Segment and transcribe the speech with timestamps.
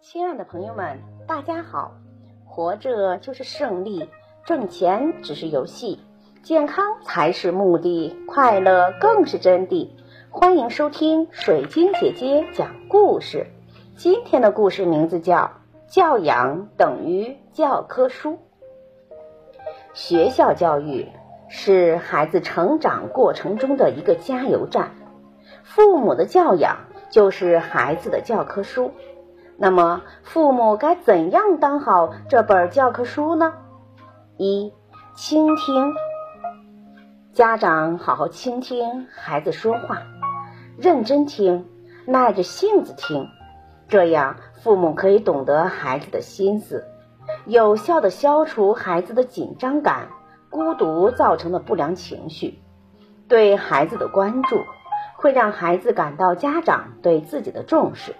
[0.00, 1.92] 亲爱的朋友们，大家好！
[2.46, 4.08] 活着就是胜利，
[4.46, 6.00] 挣钱只是游戏，
[6.42, 9.90] 健康才是目的，快乐更是真谛。
[10.30, 13.48] 欢迎收听水晶姐姐讲故事。
[13.96, 15.36] 今天的故事名字叫
[15.92, 18.30] 《教养等于教科书》。
[19.92, 21.08] 学校教育
[21.48, 24.92] 是孩子成长过程中的一个加油站，
[25.64, 28.92] 父母的教养就是孩子的教科书。
[29.60, 33.52] 那么，父母该怎样当好这本教科书呢？
[34.36, 34.72] 一、
[35.16, 35.92] 倾听。
[37.32, 40.00] 家长好好倾听孩子说话，
[40.78, 41.66] 认真听，
[42.06, 43.28] 耐着性子听，
[43.88, 46.84] 这样父母可以懂得孩子的心思，
[47.44, 50.06] 有效的消除孩子的紧张感、
[50.50, 52.60] 孤独造成的不良情绪。
[53.26, 54.62] 对孩子的关注，
[55.16, 58.14] 会让孩子感到家长对自己的重视。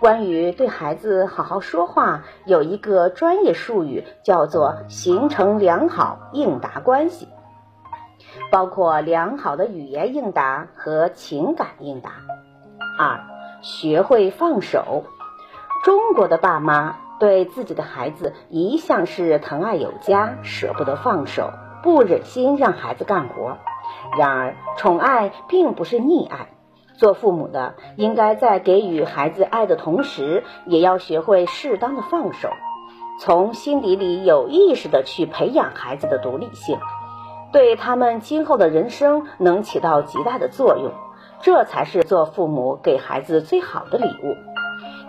[0.00, 7.28] 关于对孩子好好说话，有一个专业术语叫做“形成良好应答关系”，
[8.52, 12.10] 包括良好的语言应答和情感应答。
[12.98, 13.18] 二、
[13.62, 15.04] 学会放手。
[15.84, 21.50] 中国的爸妈对自己的孩子一向是疼爱有加，舍不得放手，
[21.82, 23.56] 不忍心让孩子干活。
[24.18, 26.48] 然而，宠爱并不是溺爱。
[26.96, 32.50] 做父母的应该在给予孩子爱的同时，也要学会适当的放手，
[33.20, 36.78] 从心底里有意识的去培养孩子的独立性，
[37.52, 40.92] 对他们今后的人生能起到极大的作用。
[41.40, 44.34] 这才是做父母给孩子最好的礼物。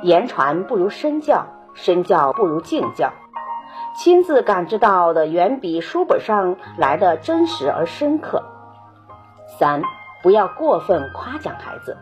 [0.01, 3.13] 言传不如身教，身教不如敬教，
[3.95, 8.43] 亲自感知到的远比书本上来的真实而深刻。
[9.59, 9.81] 三。
[10.25, 11.95] 不要过分夸奖孩子，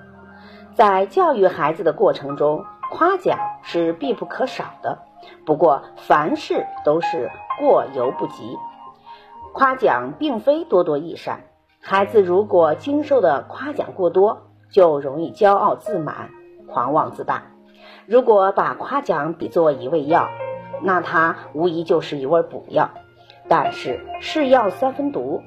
[0.74, 4.98] 在教育孩子的过程中，夸奖是必不可少的。
[5.46, 7.30] 不过，凡事都是
[7.60, 8.58] 过犹不及，
[9.52, 11.42] 夸奖并非多多益善。
[11.82, 16.30] 孩子如果经受的夸奖过多，就容易骄傲自满、
[16.70, 17.44] 狂妄自大。
[18.06, 20.30] 如果把夸奖比作一味药，
[20.82, 22.90] 那它无疑就是一味补药。
[23.50, 25.42] 但是，是药三分毒。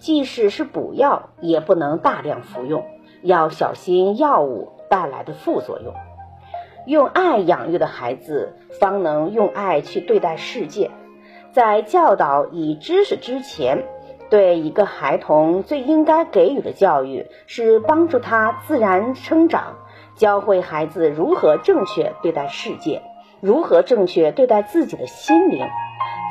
[0.00, 2.84] 即使是补药，也不能大量服用，
[3.22, 5.92] 要小心药物带来的副作用。
[6.86, 10.90] 用爱养育的孩子，方能用爱去对待世界。
[11.52, 13.84] 在教导以知识之前，
[14.30, 19.76] 对一个孩童最应该给予的教育，是帮助他自然生长，
[20.14, 23.02] 教会孩子如何正确对待世界，
[23.42, 25.66] 如何正确对待自己的心灵。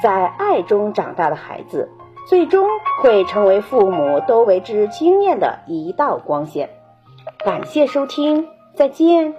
[0.02, 1.90] 在爱中长大的孩子。
[2.28, 2.68] 最终
[3.02, 6.70] 会成为父母都为之惊艳的一道光线。
[7.40, 9.34] 感谢收听，再见。